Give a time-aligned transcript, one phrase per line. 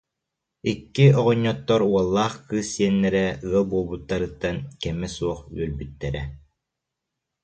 [0.71, 6.21] Икки оҕонньоттор уоллаах кыыс сиэннэрэ ыал буолбуттарыттан кэмэ суох үөрбүттэрэ